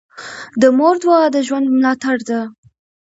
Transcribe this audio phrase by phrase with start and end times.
[0.61, 2.41] د مور دعا د ژوند ملاتړ ده.